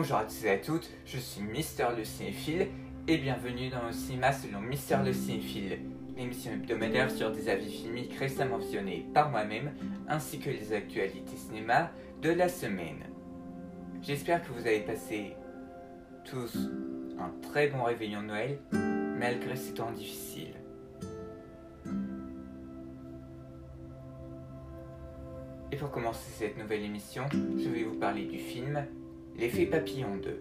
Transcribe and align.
Bonjour 0.00 0.18
à 0.18 0.24
tous 0.26 0.44
et 0.44 0.50
à 0.50 0.58
toutes, 0.58 0.88
je 1.04 1.18
suis 1.18 1.42
Mister 1.42 1.88
le 1.96 2.04
Cinéphile 2.04 2.68
et 3.08 3.18
bienvenue 3.18 3.68
dans 3.68 3.84
le 3.84 3.92
cinéma 3.92 4.32
selon 4.32 4.60
Mister 4.60 4.98
le 5.04 5.12
Cinéphile, 5.12 5.80
l'émission 6.16 6.52
hebdomadaire 6.52 7.10
sur 7.10 7.32
des 7.32 7.48
avis 7.48 7.68
filmiques 7.68 8.14
récemment 8.16 8.58
visionnés 8.58 9.08
par 9.12 9.28
moi-même 9.28 9.72
ainsi 10.06 10.38
que 10.38 10.50
les 10.50 10.72
actualités 10.72 11.36
cinéma 11.36 11.90
de 12.22 12.30
la 12.30 12.48
semaine. 12.48 13.06
J'espère 14.00 14.40
que 14.44 14.52
vous 14.52 14.68
avez 14.68 14.82
passé 14.82 15.34
tous 16.24 16.56
un 17.18 17.32
très 17.50 17.66
bon 17.66 17.82
réveillon 17.82 18.22
de 18.22 18.26
Noël 18.28 18.60
malgré 18.70 19.56
ces 19.56 19.74
temps 19.74 19.90
difficiles. 19.90 20.54
Et 25.72 25.76
pour 25.76 25.90
commencer 25.90 26.30
cette 26.30 26.56
nouvelle 26.56 26.84
émission, 26.84 27.24
je 27.32 27.68
vais 27.68 27.82
vous 27.82 27.98
parler 27.98 28.26
du 28.26 28.38
film 28.38 28.86
L'effet 29.38 29.66
papillon 29.66 30.16
2. 30.16 30.40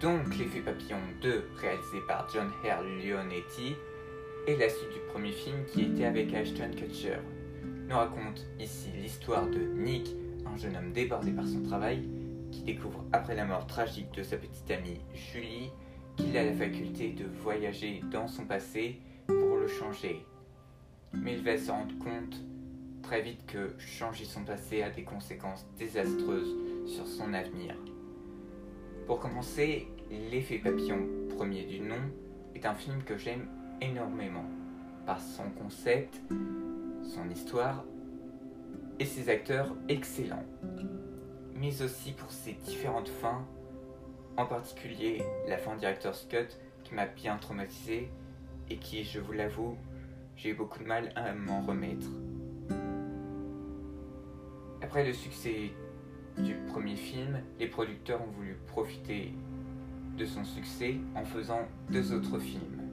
Donc 0.00 0.36
l'effet 0.38 0.60
papillon 0.60 0.98
2, 1.20 1.44
réalisé 1.56 1.98
par 2.08 2.28
John 2.32 2.50
Hare 2.64 2.82
Leonetti, 2.82 3.74
est 4.46 4.56
la 4.56 4.68
suite 4.68 4.92
du 4.92 5.00
premier 5.12 5.32
film 5.32 5.64
qui 5.66 5.82
était 5.82 6.06
avec 6.06 6.32
Ashton 6.32 6.70
Kutcher. 6.76 7.18
Nous 7.88 7.94
raconte 7.94 8.46
ici 8.58 8.88
l'histoire 9.00 9.46
de 9.48 9.58
Nick, 9.58 10.16
un 10.46 10.56
jeune 10.56 10.76
homme 10.76 10.92
débordé 10.92 11.30
par 11.30 11.46
son 11.46 11.62
travail, 11.62 12.08
qui 12.50 12.62
découvre 12.62 13.04
après 13.12 13.34
la 13.34 13.44
mort 13.44 13.66
tragique 13.66 14.12
de 14.14 14.22
sa 14.22 14.38
petite 14.38 14.70
amie 14.70 15.00
Julie 15.14 15.70
qu'il 16.16 16.36
a 16.36 16.44
la 16.44 16.54
faculté 16.54 17.10
de 17.10 17.26
voyager 17.42 18.02
dans 18.10 18.28
son 18.28 18.46
passé 18.46 18.98
pour 19.26 19.56
le 19.56 19.68
changer 19.68 20.24
mais 21.14 21.34
il 21.34 21.44
va 21.44 21.56
se 21.58 21.70
rendre 21.70 21.96
compte 21.98 22.40
très 23.02 23.22
vite 23.22 23.44
que 23.46 23.74
changer 23.78 24.24
son 24.24 24.44
passé 24.44 24.82
a 24.82 24.90
des 24.90 25.04
conséquences 25.04 25.66
désastreuses 25.78 26.56
sur 26.86 27.06
son 27.06 27.34
avenir. 27.34 27.74
Pour 29.06 29.18
commencer, 29.18 29.88
L'effet 30.30 30.58
papillon 30.58 31.08
premier 31.38 31.64
du 31.64 31.80
nom 31.80 31.96
est 32.54 32.66
un 32.66 32.74
film 32.74 33.02
que 33.02 33.16
j'aime 33.16 33.48
énormément 33.80 34.44
par 35.06 35.18
son 35.18 35.48
concept, 35.58 36.20
son 37.02 37.30
histoire 37.30 37.82
et 38.98 39.06
ses 39.06 39.30
acteurs 39.30 39.74
excellents, 39.88 40.44
mais 41.54 41.80
aussi 41.80 42.12
pour 42.12 42.30
ses 42.30 42.52
différentes 42.52 43.08
fins, 43.08 43.46
en 44.36 44.44
particulier 44.44 45.22
la 45.48 45.56
fin 45.56 45.76
directeur 45.76 46.14
Scott 46.14 46.60
qui 46.84 46.94
m'a 46.94 47.06
bien 47.06 47.38
traumatisé 47.38 48.10
et 48.68 48.76
qui, 48.76 49.02
je 49.02 49.18
vous 49.18 49.32
l'avoue, 49.32 49.78
j'ai 50.36 50.50
eu 50.50 50.54
beaucoup 50.54 50.80
de 50.80 50.88
mal 50.88 51.10
à 51.16 51.32
m'en 51.32 51.62
remettre. 51.62 52.06
Après 54.92 55.06
le 55.06 55.14
succès 55.14 55.70
du 56.36 56.54
premier 56.70 56.96
film, 56.96 57.40
les 57.58 57.66
producteurs 57.66 58.20
ont 58.20 58.30
voulu 58.30 58.58
profiter 58.66 59.32
de 60.18 60.26
son 60.26 60.44
succès 60.44 60.96
en 61.14 61.24
faisant 61.24 61.62
deux 61.88 62.12
autres 62.12 62.38
films. 62.38 62.90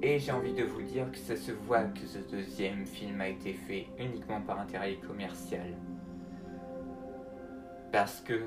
Et 0.00 0.20
j'ai 0.20 0.30
envie 0.30 0.52
de 0.52 0.62
vous 0.62 0.82
dire 0.82 1.10
que 1.10 1.18
ça 1.18 1.34
se 1.34 1.50
voit 1.50 1.82
que 1.82 2.06
ce 2.06 2.18
deuxième 2.18 2.86
film 2.86 3.20
a 3.20 3.30
été 3.30 3.52
fait 3.52 3.88
uniquement 3.98 4.40
par 4.40 4.60
intérêt 4.60 4.94
commercial. 4.94 5.74
Parce 7.90 8.20
que 8.20 8.46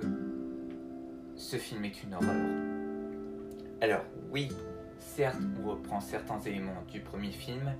ce 1.35 1.57
film 1.57 1.83
est 1.83 2.03
une 2.03 2.13
horreur. 2.13 2.45
Alors 3.81 4.05
oui, 4.31 4.47
Certes, 4.97 5.41
on 5.61 5.71
reprend 5.71 5.99
certains 5.99 6.39
éléments 6.39 6.83
du 6.89 7.01
premier 7.01 7.31
film, 7.31 7.73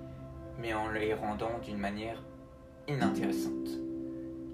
mais 0.60 0.74
en 0.74 0.90
les 0.90 1.14
rendant 1.14 1.60
d'une 1.64 1.78
manière 1.78 2.22
inintéressante. 2.88 3.70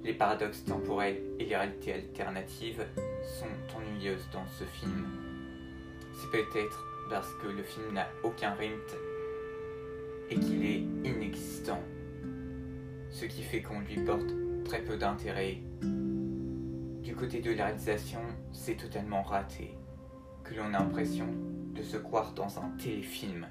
Les 0.03 0.13
paradoxes 0.13 0.63
temporels 0.63 1.21
et 1.39 1.45
les 1.45 1.55
réalités 1.55 1.93
alternatives 1.93 2.85
sont 3.23 3.77
ennuyeuses 3.77 4.27
dans 4.31 4.45
ce 4.47 4.63
film. 4.63 5.07
C'est 6.13 6.31
peut-être 6.31 6.85
parce 7.09 7.33
que 7.41 7.47
le 7.47 7.63
film 7.63 7.93
n'a 7.93 8.07
aucun 8.23 8.51
rythme 8.51 8.97
et 10.29 10.35
qu'il 10.39 10.65
est 10.65 10.83
inexistant, 11.03 11.81
ce 13.09 13.25
qui 13.25 13.41
fait 13.41 13.61
qu'on 13.61 13.79
lui 13.81 13.97
porte 14.05 14.31
très 14.63 14.81
peu 14.81 14.95
d'intérêt. 14.95 15.57
Du 15.81 17.15
côté 17.15 17.41
de 17.41 17.51
la 17.51 17.65
réalisation, 17.65 18.21
c'est 18.51 18.75
totalement 18.75 19.23
raté, 19.23 19.75
que 20.43 20.53
l'on 20.53 20.73
a 20.73 20.79
l'impression 20.79 21.27
de 21.73 21.81
se 21.81 21.97
croire 21.97 22.33
dans 22.33 22.59
un 22.59 22.69
téléfilm. 22.77 23.47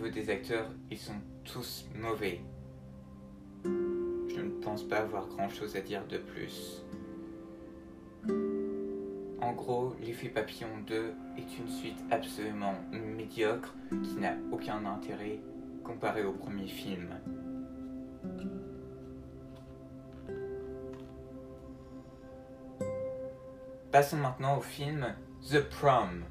Niveau 0.00 0.14
des 0.14 0.30
acteurs, 0.30 0.70
ils 0.90 0.98
sont 0.98 1.20
tous 1.44 1.84
mauvais. 1.94 2.40
Je 3.64 4.40
ne 4.40 4.50
pense 4.62 4.82
pas 4.82 4.98
avoir 4.98 5.28
grand 5.28 5.50
chose 5.50 5.76
à 5.76 5.80
dire 5.80 6.06
de 6.06 6.16
plus. 6.16 6.82
En 9.42 9.52
gros, 9.52 9.94
L'effet 10.00 10.30
papillon 10.30 10.68
2 10.86 11.12
est 11.36 11.58
une 11.58 11.68
suite 11.68 11.98
absolument 12.10 12.74
médiocre 12.92 13.74
qui 13.90 14.14
n'a 14.16 14.36
aucun 14.50 14.86
intérêt 14.86 15.38
comparé 15.84 16.24
au 16.24 16.32
premier 16.32 16.68
film. 16.68 17.10
Passons 23.92 24.16
maintenant 24.16 24.56
au 24.56 24.62
film 24.62 25.14
The 25.50 25.60
Prom. 25.60 26.24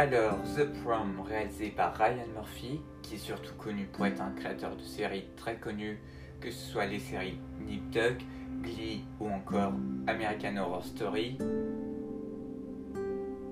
Alors, 0.00 0.38
The 0.56 0.64
Prom, 0.82 1.20
réalisé 1.20 1.68
par 1.68 1.94
Ryan 1.94 2.26
Murphy, 2.34 2.80
qui 3.02 3.16
est 3.16 3.18
surtout 3.18 3.52
connu 3.56 3.84
pour 3.84 4.06
être 4.06 4.22
un 4.22 4.30
créateur 4.30 4.74
de 4.74 4.82
séries 4.82 5.26
très 5.36 5.56
connu, 5.56 6.00
que 6.40 6.50
ce 6.50 6.70
soit 6.70 6.86
les 6.86 6.98
séries 6.98 7.38
Nip 7.60 7.90
Tuck, 7.90 8.16
Glee 8.62 9.04
ou 9.20 9.28
encore 9.28 9.74
American 10.06 10.56
Horror 10.56 10.86
Story, 10.86 11.36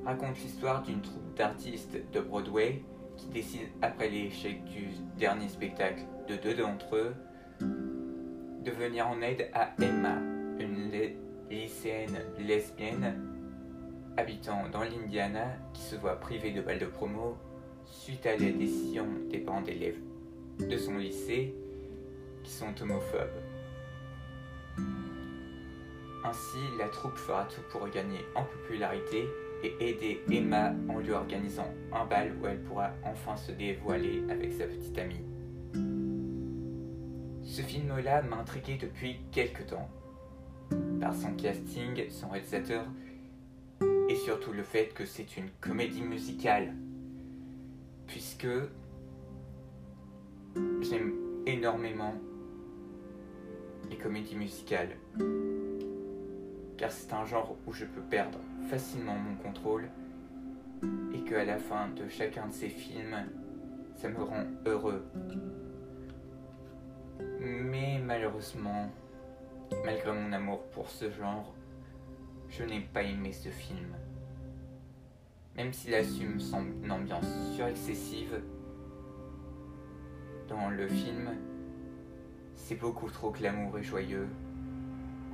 raconte 0.07 0.39
l'histoire 0.43 0.81
d'une 0.81 1.03
troupe 1.03 1.37
d'artistes 1.37 1.99
de 2.15 2.21
Broadway 2.21 2.83
qui 3.19 3.27
décide, 3.27 3.69
après 3.83 4.09
l'échec 4.09 4.65
du 4.65 4.87
dernier 5.19 5.51
spectacle 5.51 6.01
de 6.29 6.37
deux 6.37 6.55
d'entre 6.55 6.97
eux, 6.97 7.15
de 7.61 8.71
venir 8.71 9.07
en 9.07 9.21
aide 9.21 9.51
à 9.53 9.75
Emma, 9.83 10.15
une 10.59 10.91
lycéenne 11.51 12.19
lesbienne 12.39 13.28
habitant 14.19 14.69
dans 14.73 14.83
l'Indiana 14.83 15.47
qui 15.73 15.81
se 15.81 15.95
voit 15.95 16.19
privée 16.19 16.51
de 16.51 16.61
balles 16.61 16.81
de 16.81 16.87
promo 16.87 17.37
suite 17.87 18.27
à 18.27 18.33
la 18.33 18.51
décision 18.51 19.07
des 19.31 19.39
parents 19.39 19.63
d'élèves 19.63 20.01
de 20.59 20.77
son 20.77 20.99
lycée 20.99 21.55
qui 22.43 22.51
sont 22.51 22.75
homophobes. 22.83 23.41
Ainsi, 26.25 26.59
la 26.81 26.89
troupe 26.89 27.17
fera 27.17 27.45
tout 27.45 27.61
pour 27.71 27.89
gagner 27.89 28.19
en 28.35 28.43
popularité 28.43 29.25
et 29.63 29.77
aider 29.79 30.21
Emma 30.29 30.73
en 30.89 30.99
lui 30.99 31.13
organisant 31.13 31.73
un 31.93 32.05
bal 32.05 32.33
où 32.43 32.47
elle 32.49 32.61
pourra 32.63 32.91
enfin 33.05 33.37
se 33.37 33.53
dévoiler 33.53 34.25
avec 34.29 34.53
sa 34.53 34.67
petite 34.67 34.99
amie. 34.99 35.25
Ce 37.45 37.63
film-là 37.63 38.23
m'a 38.23 38.39
intrigué 38.39 38.79
depuis 38.79 39.21
quelques 39.31 39.67
temps, 39.67 39.89
par 41.01 41.15
son 41.15 41.35
casting, 41.35 42.11
son 42.11 42.29
réalisateur, 42.31 42.85
surtout 44.29 44.53
le 44.53 44.63
fait 44.63 44.93
que 44.93 45.07
c'est 45.07 45.39
une 45.39 45.49
comédie 45.59 46.03
musicale, 46.03 46.75
puisque 48.07 48.47
j'aime 50.83 51.15
énormément 51.47 52.13
les 53.89 53.97
comédies 53.97 54.37
musicales, 54.37 54.99
car 56.77 56.93
c'est 56.93 57.11
un 57.15 57.25
genre 57.25 57.57
où 57.67 57.73
je 57.73 57.87
peux 57.87 58.03
perdre 58.03 58.39
facilement 58.69 59.15
mon 59.15 59.35
contrôle, 59.37 59.89
et 61.15 61.25
que 61.25 61.35
à 61.35 61.47
la 61.47 61.57
fin 61.57 61.89
de 61.89 62.07
chacun 62.11 62.49
de 62.49 62.53
ces 62.53 62.69
films, 62.69 63.17
ça 63.97 64.11
me 64.11 64.23
rend 64.23 64.45
heureux. 64.67 65.07
Mais 67.41 67.99
malheureusement, 68.05 68.91
malgré 69.87 70.13
mon 70.13 70.35
amour 70.35 70.65
pour 70.73 70.91
ce 70.91 71.11
genre, 71.11 71.55
je 72.51 72.63
n'ai 72.65 72.81
pas 72.81 73.05
aimé 73.05 73.33
ce 73.33 73.49
film. 73.49 73.97
Même 75.59 75.73
s'il 75.73 75.93
assume 75.93 76.39
son 76.39 76.65
ambiance 76.89 77.27
surexcessive, 77.57 78.41
dans 80.49 80.71
le 80.71 80.87
film, 80.87 81.31
c'est 82.55 82.77
beaucoup 82.77 83.11
trop 83.11 83.33
glamour 83.33 83.77
et 83.77 83.83
joyeux 83.83 84.29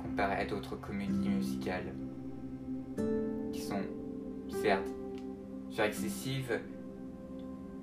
comparé 0.01 0.33
à 0.37 0.45
d'autres 0.45 0.77
comédies 0.77 1.29
musicales 1.29 1.93
qui 3.53 3.61
sont 3.61 3.83
certes 4.49 4.89
surexcessives, 5.69 6.59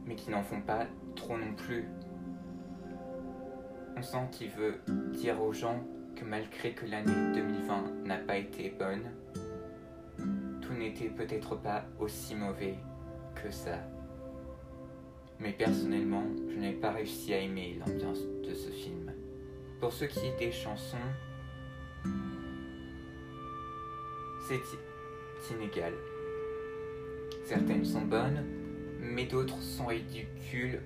mais 0.04 0.16
qui 0.16 0.32
n'en 0.32 0.42
font 0.42 0.62
pas 0.62 0.88
trop 1.14 1.38
non 1.38 1.54
plus. 1.54 1.84
On 3.96 4.02
sent 4.02 4.26
qu'il 4.32 4.50
veut 4.50 4.80
dire 5.12 5.40
aux 5.40 5.52
gens 5.52 5.80
que 6.16 6.24
malgré 6.24 6.72
que 6.72 6.86
l'année 6.86 7.34
2020 7.36 8.04
n'a 8.04 8.18
pas 8.18 8.36
été 8.36 8.74
bonne, 8.76 9.12
n'était 10.82 11.08
peut-être 11.08 11.56
pas 11.56 11.84
aussi 11.98 12.34
mauvais 12.34 12.74
que 13.34 13.50
ça. 13.50 13.78
Mais 15.38 15.52
personnellement, 15.52 16.24
je 16.48 16.58
n'ai 16.58 16.72
pas 16.72 16.92
réussi 16.92 17.32
à 17.34 17.38
aimer 17.38 17.78
l'ambiance 17.78 18.20
de 18.46 18.54
ce 18.54 18.70
film. 18.70 19.12
Pour 19.80 19.92
ce 19.92 20.04
qui 20.04 20.26
est 20.26 20.38
des 20.38 20.52
chansons, 20.52 20.96
c'est 24.48 25.54
inégal. 25.54 25.92
Certaines 27.44 27.84
sont 27.84 28.02
bonnes, 28.02 28.44
mais 29.00 29.26
d'autres 29.26 29.60
sont 29.60 29.86
ridicules 29.86 30.80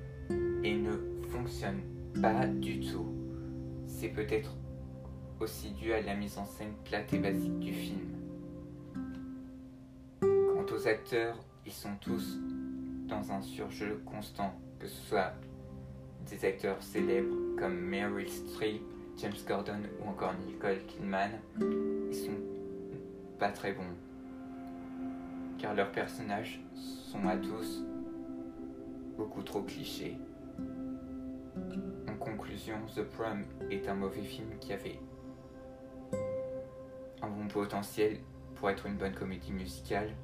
et 0.65 0.75
ne 0.75 0.93
fonctionnent 1.29 1.83
pas 2.21 2.47
du 2.47 2.81
tout. 2.81 3.13
C'est 3.87 4.09
peut-être 4.09 4.55
aussi 5.41 5.71
dû 5.73 5.93
à 5.93 6.01
la 6.01 6.15
mise 6.15 6.39
en 6.39 6.47
scène 6.47 6.73
plate 6.85 7.13
et 7.13 7.19
basique 7.19 7.59
du 7.59 7.73
film. 7.73 8.16
Acteurs, 10.87 11.37
ils 11.65 11.73
sont 11.73 11.97
tous 12.01 12.39
dans 13.09 13.33
un 13.33 13.43
surjeu 13.43 14.01
constant, 14.07 14.55
que 14.79 14.87
ce 14.87 15.03
soit 15.09 15.33
des 16.31 16.45
acteurs 16.45 16.81
célèbres 16.81 17.35
comme 17.59 17.77
Meryl 17.77 18.29
Streep, 18.29 18.83
James 19.17 19.33
Gordon 19.49 19.81
ou 20.01 20.09
encore 20.09 20.35
Nicole 20.47 20.79
Kidman, 20.87 21.33
ils 21.61 22.15
sont 22.15 22.39
pas 23.39 23.51
très 23.51 23.73
bons. 23.73 23.83
Car 25.59 25.75
leurs 25.75 25.91
personnages 25.91 26.61
sont 26.77 27.27
à 27.27 27.37
tous 27.37 27.83
beaucoup 29.17 29.43
trop 29.43 29.63
clichés. 29.63 30.17
En 32.09 32.15
conclusion, 32.15 32.77
The 32.95 33.03
Prom 33.03 33.43
est 33.73 33.89
un 33.89 33.95
mauvais 33.95 34.23
film 34.23 34.51
qui 34.61 34.73
avait 34.73 35.01
un 37.23 37.29
bon 37.29 37.49
potentiel 37.49 38.19
pour 38.55 38.71
être 38.71 38.87
une 38.87 38.97
bonne 38.97 39.15
comédie 39.15 39.53
musicale, 39.53 40.15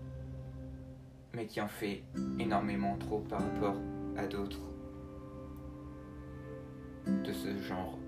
mais 1.35 1.47
qui 1.47 1.61
en 1.61 1.69
fait 1.69 2.03
énormément 2.39 2.97
trop 2.99 3.21
par 3.21 3.41
rapport 3.41 3.77
à 4.17 4.27
d'autres 4.27 4.61
de 7.07 7.33
ce 7.33 7.59
genre. 7.63 7.99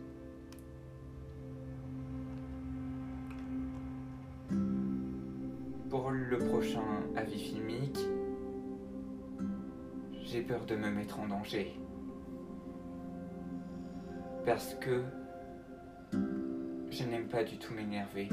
Pour 5.91 6.11
le 6.11 6.39
prochain 6.39 6.83
avis 7.17 7.39
filmique, 7.39 7.99
j'ai 10.23 10.43
peur 10.43 10.65
de 10.67 10.75
me 10.77 10.91
mettre 10.91 11.21
en 11.21 11.29
danger. 11.29 11.79
Parce 14.45 14.75
que 14.75 15.03
je 16.91 17.05
n'aime 17.05 17.29
pas 17.29 17.45
du 17.45 17.59
tout 17.59 17.73
m'énerver 17.73 18.29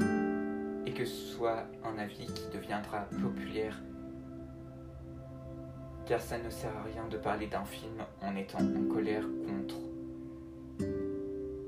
et 0.86 0.92
que 0.92 1.04
ce 1.04 1.34
soit 1.34 1.64
un 1.84 1.98
avis 1.98 2.26
qui 2.26 2.48
deviendra 2.52 3.06
populaire 3.20 3.80
car 6.06 6.20
ça 6.20 6.38
ne 6.38 6.50
sert 6.50 6.76
à 6.76 6.82
rien 6.82 7.06
de 7.08 7.16
parler 7.16 7.46
d'un 7.46 7.64
film 7.64 8.04
en 8.20 8.36
étant 8.36 8.58
en 8.58 8.92
colère 8.92 9.24
contre. 9.46 9.76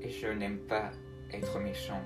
Et 0.01 0.09
je 0.09 0.27
n'aime 0.27 0.59
pas 0.59 0.91
être 1.31 1.59
méchant. 1.59 2.01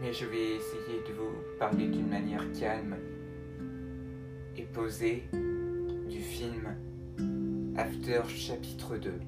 Mais 0.00 0.12
je 0.12 0.26
vais 0.26 0.56
essayer 0.56 1.02
de 1.08 1.14
vous 1.14 1.32
parler 1.58 1.88
d'une 1.88 2.08
manière 2.08 2.44
calme 2.52 2.96
et 4.56 4.64
posée 4.64 5.24
du 6.08 6.20
film 6.20 6.76
After 7.76 8.22
chapitre 8.28 8.96
2. 8.96 9.20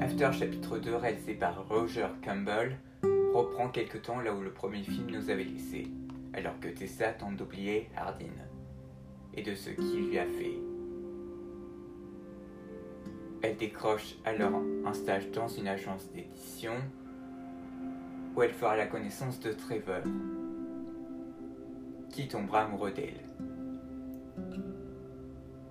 After 0.00 0.32
chapitre 0.32 0.78
2 0.78 0.96
réalisé 0.96 1.34
par 1.34 1.68
Roger 1.68 2.08
Campbell 2.24 2.78
reprend 3.34 3.68
quelque 3.68 3.98
temps 3.98 4.20
là 4.20 4.32
où 4.32 4.42
le 4.42 4.52
premier 4.52 4.82
film 4.84 5.10
nous 5.10 5.28
avait 5.28 5.44
laissé, 5.44 5.88
alors 6.32 6.58
que 6.60 6.68
Tessa 6.68 7.12
tente 7.12 7.36
d'oublier 7.36 7.88
Hardin 7.96 8.26
et 9.34 9.42
de 9.42 9.54
ce 9.56 9.70
qu'il 9.70 10.08
lui 10.08 10.18
a 10.18 10.24
fait. 10.24 10.58
Elle 13.42 13.56
décroche 13.56 14.14
alors 14.24 14.62
un 14.86 14.92
stage 14.94 15.30
dans 15.32 15.48
une 15.48 15.66
agence 15.66 16.08
d'édition 16.12 16.74
où 18.36 18.42
elle 18.42 18.52
fera 18.52 18.76
la 18.76 18.86
connaissance 18.86 19.40
de 19.40 19.52
Trevor, 19.52 20.02
qui 22.10 22.28
tombera 22.28 22.62
amoureux 22.62 22.92
d'elle. 22.92 23.20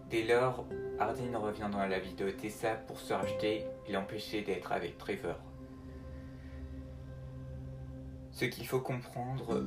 Dès 0.09 0.23
lors, 0.23 0.67
Hardin 0.99 1.37
revient 1.37 1.69
dans 1.71 1.85
la 1.87 1.99
vie 1.99 2.13
de 2.13 2.29
Tessa 2.29 2.75
pour 2.75 2.99
se 2.99 3.13
racheter 3.13 3.63
et 3.87 3.93
l'empêcher 3.93 4.41
d'être 4.41 4.73
avec 4.73 4.97
Trevor. 4.97 5.39
Ce 8.33 8.45
qu'il 8.45 8.65
faut 8.65 8.79
comprendre, 8.79 9.63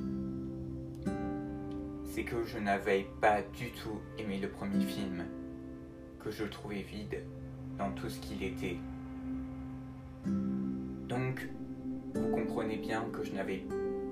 c'est 2.05 2.25
que 2.25 2.45
je 2.45 2.59
n'avais 2.59 3.07
pas 3.21 3.41
du 3.57 3.71
tout 3.71 4.01
aimé 4.19 4.41
le 4.43 4.49
premier 4.49 4.85
film, 4.85 5.25
que 6.19 6.33
je 6.33 6.43
trouvais 6.43 6.83
vide 6.83 7.23
dans 7.79 7.93
tout 7.93 8.09
ce 8.09 8.19
qu'il 8.19 8.43
était. 8.43 8.79
Donc, 10.25 11.49
vous 12.15 12.29
comprenez 12.31 12.79
bien 12.79 13.05
que 13.13 13.23
je 13.23 13.33
n'avais 13.33 13.65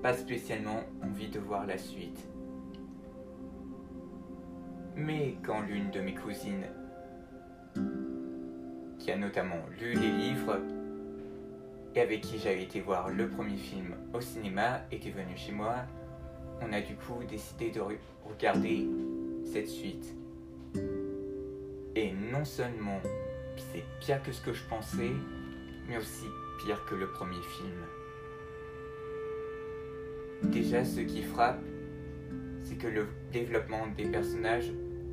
pas 0.02 0.14
spécialement 0.14 0.82
envie 1.02 1.28
de 1.28 1.40
voir 1.40 1.66
la 1.66 1.76
suite. 1.76 2.20
Mais 4.94 5.34
quand 5.42 5.62
l'une 5.62 5.90
de 5.90 6.00
mes 6.00 6.14
cousines, 6.14 6.68
qui 9.00 9.10
a 9.10 9.16
notamment 9.16 9.66
lu 9.80 9.94
les 9.94 10.12
livres, 10.12 10.60
et 11.94 12.00
avec 12.00 12.22
qui 12.22 12.38
j'avais 12.38 12.62
été 12.62 12.80
voir 12.80 13.08
le 13.10 13.28
premier 13.28 13.56
film 13.56 13.94
au 14.12 14.20
cinéma 14.20 14.80
était 14.90 15.10
venu 15.10 15.36
chez 15.36 15.52
moi, 15.52 15.76
on 16.60 16.72
a 16.72 16.80
du 16.80 16.94
coup 16.96 17.22
décidé 17.28 17.70
de 17.70 17.80
regarder 18.28 18.88
cette 19.44 19.68
suite. 19.68 20.14
Et 21.94 22.12
non 22.12 22.44
seulement 22.44 23.00
c'est 23.56 23.84
pire 24.00 24.22
que 24.22 24.32
ce 24.32 24.40
que 24.40 24.52
je 24.52 24.64
pensais, 24.64 25.12
mais 25.88 25.96
aussi 25.96 26.26
pire 26.64 26.84
que 26.86 26.94
le 26.94 27.08
premier 27.10 27.40
film. 27.42 27.84
Déjà, 30.50 30.84
ce 30.84 31.00
qui 31.00 31.22
frappe, 31.22 31.62
c'est 32.62 32.76
que 32.76 32.88
le 32.88 33.06
développement 33.32 33.86
des 33.96 34.06
personnages 34.06 34.70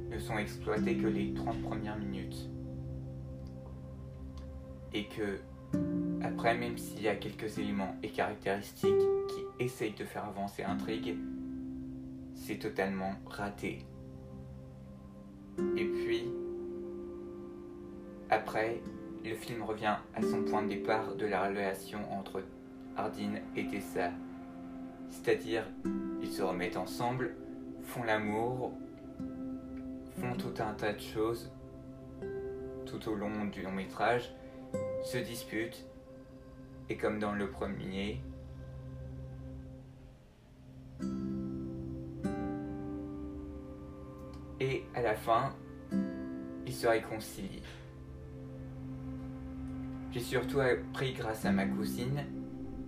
ne 0.10 0.18
sont 0.18 0.38
exploités 0.38 0.98
que 0.98 1.08
les 1.08 1.34
30 1.34 1.62
premières 1.62 1.98
minutes. 1.98 2.50
Et 4.94 5.06
que 5.06 5.40
après, 6.42 6.58
même 6.58 6.76
s'il 6.76 7.04
y 7.04 7.08
a 7.08 7.16
quelques 7.16 7.60
éléments 7.60 7.96
et 8.02 8.10
caractéristiques 8.10 8.96
qui 9.28 9.64
essayent 9.64 9.94
de 9.94 10.04
faire 10.04 10.26
avancer 10.26 10.64
l'intrigue, 10.64 11.16
c'est 12.34 12.58
totalement 12.58 13.14
raté. 13.28 13.86
Et 15.78 15.86
puis, 15.86 16.32
après, 18.32 18.82
le 19.24 19.36
film 19.36 19.62
revient 19.62 19.98
à 20.16 20.22
son 20.24 20.42
point 20.42 20.64
de 20.64 20.70
départ 20.70 21.14
de 21.14 21.28
la 21.28 21.48
relation 21.48 22.00
entre 22.12 22.42
Hardin 22.98 23.36
et 23.56 23.68
Tessa. 23.68 24.10
C'est-à-dire, 25.12 25.68
ils 26.24 26.32
se 26.32 26.42
remettent 26.42 26.78
ensemble, 26.78 27.36
font 27.84 28.02
l'amour, 28.02 28.74
font 30.20 30.36
tout 30.40 30.60
un 30.60 30.74
tas 30.74 30.94
de 30.94 31.02
choses 31.02 31.52
tout 32.88 33.10
au 33.10 33.14
long 33.14 33.46
du 33.46 33.62
long 33.62 33.72
métrage, 33.72 34.34
se 35.04 35.20
disputent, 35.20 35.86
et 36.92 36.98
comme 36.98 37.20
dans 37.20 37.32
le 37.32 37.48
premier, 37.48 38.22
et 44.60 44.84
à 44.94 45.02
la 45.02 45.16
fin, 45.16 45.56
ils 46.68 46.74
se 46.74 46.88
réconcilient. 46.88 47.64
J'ai 50.12 50.20
surtout 50.20 50.60
appris 50.60 51.14
grâce 51.14 51.46
à 51.46 51.52
ma 51.52 51.66
cousine 51.66 52.26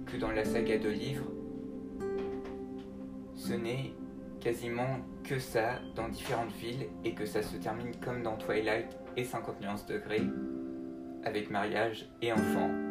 que 0.06 0.18
dans 0.18 0.32
la 0.32 0.44
saga 0.44 0.78
de 0.78 0.90
livres, 0.90 1.32
ce 3.36 3.54
n'est 3.54 3.94
quasiment 4.42 5.00
que 5.24 5.40
ça 5.40 5.80
dans 5.96 6.10
différentes 6.10 6.52
villes 6.52 6.88
et 7.06 7.14
que 7.14 7.26
ça 7.26 7.42
se 7.42 7.56
termine 7.56 7.96
comme 8.04 8.22
dans 8.22 8.36
Twilight 8.36 8.98
et 9.16 9.24
50 9.24 9.62
nuances 9.62 9.86
degrés 9.86 10.24
avec 11.24 11.50
mariage 11.50 12.10
et 12.22 12.34
enfants. 12.34 12.83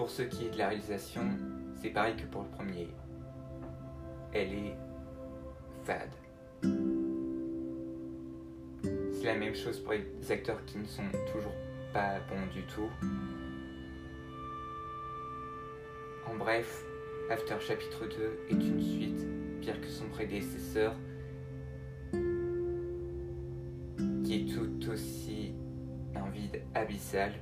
Pour 0.00 0.08
ce 0.08 0.22
qui 0.22 0.46
est 0.46 0.50
de 0.50 0.56
la 0.56 0.68
réalisation, 0.68 1.28
c'est 1.74 1.90
pareil 1.90 2.16
que 2.16 2.24
pour 2.24 2.40
le 2.40 2.48
premier. 2.48 2.88
Elle 4.32 4.54
est 4.54 4.74
fade. 5.84 6.14
C'est 9.12 9.26
la 9.26 9.34
même 9.34 9.54
chose 9.54 9.78
pour 9.78 9.92
les 9.92 10.06
acteurs 10.32 10.64
qui 10.64 10.78
ne 10.78 10.86
sont 10.86 11.02
toujours 11.30 11.52
pas 11.92 12.18
bons 12.30 12.46
du 12.50 12.62
tout. 12.62 12.88
En 16.26 16.34
bref, 16.34 16.82
After 17.28 17.60
chapitre 17.60 18.06
2 18.06 18.38
est 18.48 18.52
une 18.54 18.80
suite 18.80 19.26
pire 19.60 19.78
que 19.82 19.88
son 19.88 20.08
prédécesseur 20.08 20.94
qui 24.24 24.34
est 24.34 24.46
tout 24.50 24.90
aussi 24.90 25.52
un 26.14 26.30
vide 26.30 26.62
abyssal. 26.74 27.34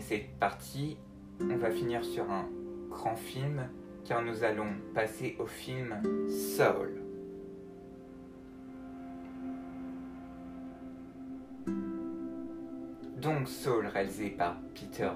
Cette 0.00 0.30
partie, 0.38 0.96
on 1.40 1.56
va 1.56 1.70
finir 1.70 2.04
sur 2.04 2.30
un 2.30 2.48
grand 2.88 3.16
film 3.16 3.68
car 4.04 4.22
nous 4.22 4.44
allons 4.44 4.72
passer 4.94 5.36
au 5.38 5.46
film 5.46 6.00
Soul. 6.28 7.02
Donc 13.16 13.48
Soul 13.48 13.86
réalisé 13.86 14.30
par 14.30 14.56
Peter 14.74 15.10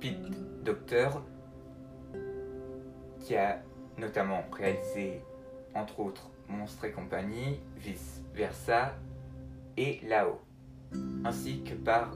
Pete 0.00 0.62
Doctor 0.64 1.22
qui 3.20 3.36
a 3.36 3.62
notamment 3.98 4.44
réalisé 4.52 5.20
entre 5.74 6.00
autres 6.00 6.30
Monstre 6.48 6.86
et 6.86 6.90
compagnie, 6.90 7.60
Vice 7.76 8.22
Versa 8.34 8.94
et 9.76 10.00
Lao, 10.08 10.40
ainsi 11.24 11.62
que 11.62 11.74
par 11.74 12.12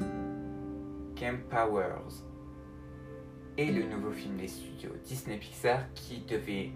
Camp 1.17 1.39
Powers 1.49 2.25
et 3.57 3.71
le 3.71 3.85
nouveau 3.85 4.11
film 4.11 4.37
des 4.37 4.49
studios 4.49 4.91
Disney 5.05 5.37
Pixar 5.39 5.81
qui 5.95 6.21
devait 6.29 6.71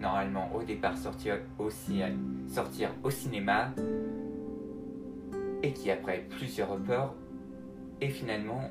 normalement 0.00 0.54
au 0.54 0.62
départ 0.62 0.96
sortir, 0.96 1.38
sortir 2.48 2.90
au 3.02 3.10
cinéma 3.10 3.72
et 5.62 5.72
qui 5.72 5.90
après 5.90 6.26
plusieurs 6.30 6.70
reports 6.70 7.14
est 8.00 8.08
finalement 8.08 8.70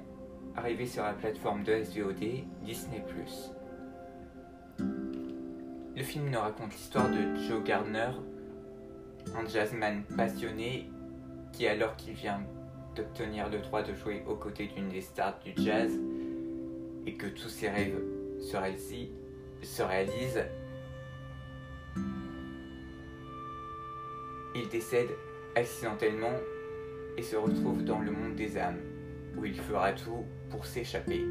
arrivé 0.56 0.86
sur 0.86 1.04
la 1.04 1.14
plateforme 1.14 1.64
de 1.64 1.84
SVOD 1.84 2.46
Disney⁇ 2.64 3.04
Le 5.96 6.04
film 6.04 6.30
nous 6.30 6.40
raconte 6.40 6.74
l'histoire 6.74 7.10
de 7.10 7.36
Joe 7.48 7.64
Gardner, 7.64 8.12
un 9.36 9.48
jazzman 9.48 10.04
passionné 10.18 10.90
qui 11.54 11.68
alors 11.68 11.96
qu'il 11.96 12.14
vient 12.14 12.42
d'obtenir 12.96 13.50
le 13.50 13.60
droit 13.60 13.84
de 13.84 13.94
jouer 13.94 14.24
aux 14.28 14.36
côtés 14.36 14.68
d'une 14.68 14.90
des 14.90 15.02
stars 15.02 15.40
du 15.40 15.54
jazz, 15.56 15.92
et 17.06 17.14
que 17.14 17.28
tous 17.28 17.50
ses 17.50 17.70
rêves 17.70 18.02
se 18.40 18.58
réalisent, 19.84 20.46
il 24.56 24.68
décède 24.70 25.10
accidentellement 25.56 26.34
et 27.18 27.22
se 27.22 27.36
retrouve 27.36 27.84
dans 27.84 28.00
le 28.00 28.12
monde 28.12 28.36
des 28.36 28.58
âmes, 28.58 28.80
où 29.38 29.46
il 29.46 29.56
fera 29.56 29.94
tout 29.94 30.26
pour 30.50 30.66
s'échapper. 30.66 31.26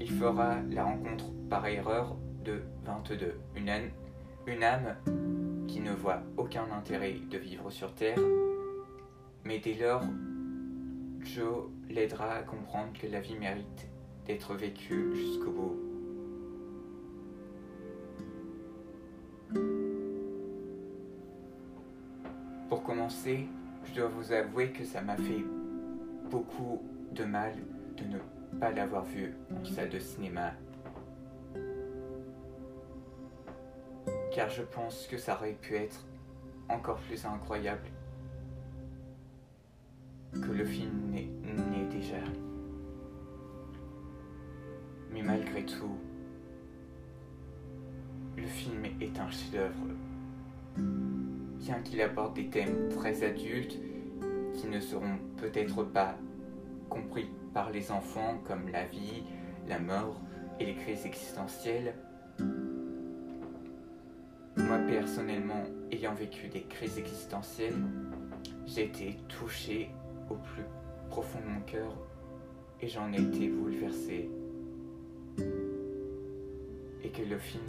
Il 0.00 0.10
fera 0.10 0.56
la 0.70 0.84
rencontre 0.84 1.26
par 1.50 1.66
erreur 1.66 2.16
de 2.44 2.62
22, 2.84 3.34
une 3.56 3.68
âme, 3.68 3.90
une 4.46 4.62
âme 4.62 4.96
qui 5.66 5.80
ne 5.80 5.92
voit 5.92 6.22
aucun 6.36 6.70
intérêt 6.72 7.16
de 7.30 7.38
vivre 7.38 7.70
sur 7.70 7.94
Terre, 7.94 8.18
mais 9.48 9.58
dès 9.60 9.72
lors, 9.72 10.02
Joe 11.20 11.70
l'aidera 11.88 12.34
à 12.34 12.42
comprendre 12.42 12.92
que 12.92 13.06
la 13.06 13.18
vie 13.18 13.34
mérite 13.34 13.88
d'être 14.26 14.54
vécu 14.54 15.14
jusqu'au 15.14 15.50
bout. 15.50 15.76
Pour 22.68 22.82
commencer, 22.82 23.46
je 23.86 23.94
dois 23.94 24.08
vous 24.08 24.32
avouer 24.32 24.70
que 24.70 24.84
ça 24.84 25.00
m'a 25.00 25.16
fait 25.16 25.42
beaucoup 26.30 26.82
de 27.12 27.24
mal 27.24 27.54
de 27.96 28.04
ne 28.04 28.18
pas 28.60 28.70
l'avoir 28.70 29.06
vu 29.06 29.32
en 29.58 29.64
salle 29.64 29.88
de 29.88 29.98
cinéma. 29.98 30.52
Car 34.30 34.50
je 34.50 34.62
pense 34.62 35.06
que 35.06 35.16
ça 35.16 35.36
aurait 35.36 35.54
pu 35.54 35.74
être 35.74 36.04
encore 36.68 36.98
plus 36.98 37.24
incroyable 37.24 37.88
que 40.32 40.52
le 40.52 40.64
film 40.64 41.10
n'est 41.10 41.28
déjà. 41.90 42.22
Mais 45.12 45.22
malgré 45.22 45.64
tout, 45.64 45.96
le 48.36 48.46
film 48.46 48.84
est 49.00 49.18
un 49.18 49.30
chef-d'œuvre. 49.30 49.86
Bien 50.76 51.80
qu'il 51.80 52.00
aborde 52.00 52.34
des 52.34 52.48
thèmes 52.48 52.88
très 52.90 53.22
adultes 53.24 53.78
qui 54.54 54.66
ne 54.68 54.80
seront 54.80 55.18
peut-être 55.36 55.84
pas 55.84 56.16
compris 56.88 57.28
par 57.52 57.70
les 57.70 57.90
enfants 57.90 58.38
comme 58.46 58.68
la 58.68 58.84
vie, 58.84 59.22
la 59.68 59.78
mort 59.78 60.20
et 60.60 60.66
les 60.66 60.74
crises 60.74 61.04
existentielles, 61.06 61.94
moi 64.56 64.78
personnellement, 64.86 65.62
ayant 65.90 66.14
vécu 66.14 66.48
des 66.48 66.62
crises 66.62 66.98
existentielles, 66.98 67.76
j'ai 68.66 68.84
été 68.84 69.16
touché 69.28 69.90
au 70.30 70.34
plus 70.34 70.64
profond 71.08 71.40
de 71.40 71.46
mon 71.46 71.60
cœur 71.60 71.92
et 72.80 72.88
j'en 72.88 73.12
ai 73.12 73.20
été 73.20 73.48
bouleversé 73.48 74.30
et 77.02 77.10
que 77.10 77.22
le 77.22 77.38
film 77.38 77.64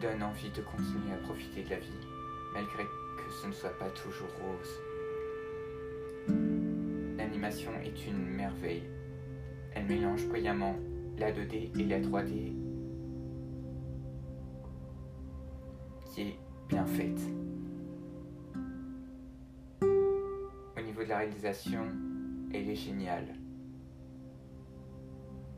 donne 0.00 0.22
envie 0.22 0.50
de 0.50 0.62
continuer 0.62 1.12
à 1.12 1.16
profiter 1.26 1.62
de 1.62 1.70
la 1.70 1.78
vie, 1.78 2.06
malgré 2.54 2.84
que 2.84 3.32
ce 3.42 3.46
ne 3.46 3.52
soit 3.52 3.76
pas 3.78 3.90
toujours 3.90 4.28
rose. 4.40 4.80
L'animation 7.18 7.72
est 7.84 8.06
une 8.06 8.26
merveille. 8.26 8.84
Elle 9.74 9.86
mélange 9.86 10.26
brillamment 10.26 10.76
la 11.18 11.32
2D 11.32 11.78
et 11.78 11.84
la 11.84 12.00
3D, 12.00 12.54
qui 16.06 16.20
est 16.22 16.38
bien 16.68 16.86
faite. 16.86 17.39
La 21.10 21.18
réalisation, 21.18 21.86
elle 22.54 22.70
est 22.70 22.76
géniale. 22.76 23.34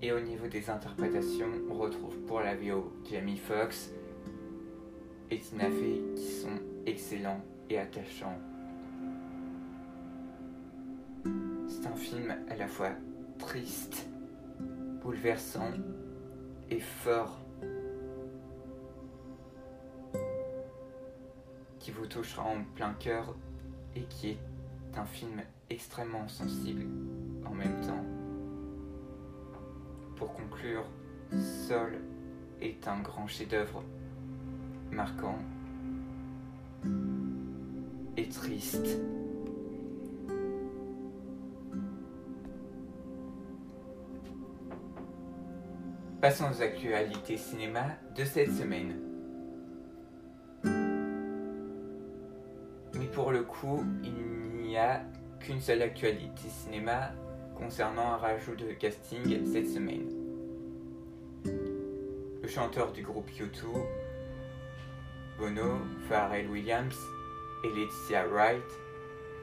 Et 0.00 0.10
au 0.10 0.18
niveau 0.18 0.48
des 0.48 0.70
interprétations, 0.70 1.50
on 1.70 1.74
retrouve 1.74 2.16
pour 2.20 2.40
la 2.40 2.56
VO 2.56 2.90
Jamie 3.08 3.36
Foxx 3.36 3.92
et 5.30 5.38
Tina 5.38 5.70
Fey 5.70 6.00
qui 6.16 6.22
sont 6.22 6.58
excellents 6.86 7.44
et 7.68 7.78
attachants. 7.78 8.38
C'est 11.68 11.86
un 11.86 11.96
film 11.96 12.34
à 12.48 12.56
la 12.56 12.66
fois 12.66 12.92
triste, 13.38 14.08
bouleversant 15.02 15.72
et 16.70 16.80
fort 16.80 17.38
qui 21.78 21.90
vous 21.90 22.06
touchera 22.06 22.44
en 22.44 22.64
plein 22.74 22.94
cœur 22.94 23.36
et 23.94 24.02
qui 24.04 24.30
est 24.30 24.38
un 24.98 25.04
film 25.04 25.42
extrêmement 25.70 26.28
sensible 26.28 26.84
en 27.46 27.54
même 27.54 27.80
temps. 27.80 28.04
Pour 30.16 30.32
conclure, 30.34 30.84
Sol 31.66 31.98
est 32.60 32.86
un 32.86 33.00
grand 33.00 33.26
chef-d'œuvre, 33.26 33.82
marquant 34.90 35.38
et 38.16 38.28
triste. 38.28 38.98
Passons 46.20 46.44
aux 46.52 46.62
actualités 46.62 47.36
cinéma 47.36 47.86
de 48.16 48.24
cette 48.24 48.52
semaine. 48.52 48.96
Mais 52.94 53.06
pour 53.12 53.32
le 53.32 53.42
coup, 53.42 53.82
il 54.04 54.51
n'y 54.72 54.78
a 54.78 55.02
qu'une 55.38 55.60
seule 55.60 55.82
actualité 55.82 56.48
cinéma 56.48 57.12
concernant 57.54 58.14
un 58.14 58.16
rajout 58.16 58.56
de 58.56 58.72
casting 58.72 59.44
cette 59.44 59.68
semaine. 59.68 60.08
Le 61.44 62.48
chanteur 62.48 62.90
du 62.92 63.02
groupe 63.02 63.28
U2, 63.38 63.66
Bono, 65.38 65.76
Pharrell 66.08 66.48
Williams 66.48 66.96
et 67.64 67.68
Laetitia 67.68 68.26
Wright 68.28 68.62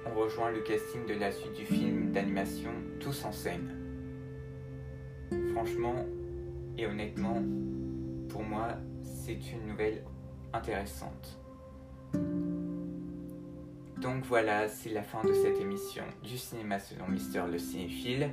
ont 0.07 0.19
rejoint 0.19 0.49
le 0.49 0.61
casting 0.61 1.05
de 1.05 1.13
la 1.13 1.31
suite 1.31 1.53
du 1.53 1.65
film 1.65 2.11
d'animation 2.11 2.71
Tous 2.99 3.23
en 3.23 3.31
scène. 3.31 3.77
Franchement 5.53 6.07
et 6.75 6.87
honnêtement, 6.87 7.43
pour 8.29 8.41
moi, 8.41 8.69
c'est 9.03 9.39
une 9.51 9.67
nouvelle 9.67 10.03
intéressante. 10.53 11.37
Donc 14.01 14.23
voilà, 14.23 14.69
c'est 14.69 14.91
la 14.91 15.03
fin 15.03 15.23
de 15.25 15.33
cette 15.33 15.59
émission 15.59 16.03
du 16.23 16.37
cinéma 16.37 16.79
selon 16.79 17.07
Mister 17.09 17.43
le 17.51 17.59
cinéphile. 17.59 18.29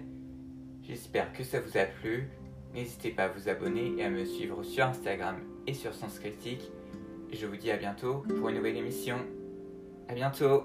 J'espère 0.83 1.33
que 1.33 1.43
ça 1.43 1.61
vous 1.61 1.77
a 1.77 1.85
plu. 1.85 2.29
N'hésitez 2.73 3.11
pas 3.11 3.25
à 3.25 3.29
vous 3.29 3.49
abonner 3.49 3.95
et 3.99 4.05
à 4.05 4.11
me 4.11 4.25
suivre 4.25 4.63
sur 4.63 4.85
Instagram 4.85 5.37
et 5.67 5.75
sur 5.75 5.93
Sens 5.93 6.21
Critique. 6.21 6.71
Je 7.33 7.47
vous 7.47 7.57
dis 7.57 7.73
à 7.73 7.77
bientôt 7.77 8.23
pour 8.39 8.49
une 8.49 8.57
nouvelle 8.57 8.77
émission. 8.77 9.17
À 10.09 10.15
bientôt 10.15 10.65